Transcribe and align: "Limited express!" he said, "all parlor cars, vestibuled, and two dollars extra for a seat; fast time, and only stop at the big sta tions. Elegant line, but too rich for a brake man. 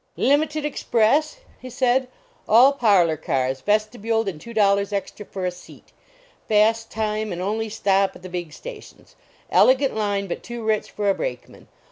"Limited 0.31 0.65
express!" 0.65 1.41
he 1.59 1.69
said, 1.69 2.07
"all 2.49 2.73
parlor 2.73 3.17
cars, 3.17 3.61
vestibuled, 3.61 4.27
and 4.27 4.41
two 4.41 4.51
dollars 4.51 4.91
extra 4.91 5.27
for 5.27 5.45
a 5.45 5.51
seat; 5.51 5.91
fast 6.47 6.89
time, 6.89 7.31
and 7.31 7.39
only 7.39 7.69
stop 7.69 8.15
at 8.15 8.23
the 8.23 8.27
big 8.27 8.51
sta 8.51 8.79
tions. 8.79 9.15
Elegant 9.51 9.93
line, 9.95 10.25
but 10.25 10.41
too 10.41 10.63
rich 10.63 10.89
for 10.89 11.07
a 11.07 11.13
brake 11.13 11.47
man. 11.47 11.67